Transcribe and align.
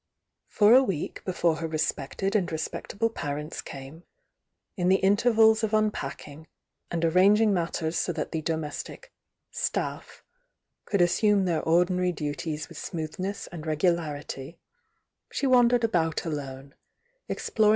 For 0.47 0.73
a 0.73 0.81
week 0.81 1.23
before 1.25 1.57
her 1.57 1.67
r^! 1.67 1.71
V!^^ 1.71 2.51
""* 2.51 2.51
respectable 2.51 3.09
parents 3.11 3.61
came, 3.61 4.03
in 4.75 4.89
the 4.89 5.03
inter 5.03 5.29
vals 5.31 5.61
of 5.63 5.75
unpacking, 5.75 6.47
and 6.89 7.05
arranging 7.05 7.53
matters 7.53 7.99
so 7.99 8.11
that 8.13 8.31
the 8.31 8.41
domestic 8.41 9.13
"staff" 9.51 10.23
could 10.85 11.01
assume 11.01 11.45
tiieir 11.45 11.63
ordinary^duties 11.65 12.67
with 12.67 12.79
smoothness 12.79 13.45
and 13.51 13.67
regularity, 13.67 14.57
she 15.31 15.45
wander^ 15.45 15.83
about 15.83 16.15
W 16.15 16.33
fhin'^flT/ 16.41 16.69
^^^ 17.29 17.53